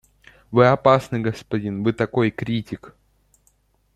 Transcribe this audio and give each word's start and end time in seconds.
Вы 0.49 0.65
опасный 0.67 1.19
господин; 1.21 1.83
вы 1.83 1.93
такой 1.93 2.31
критик. 2.31 2.95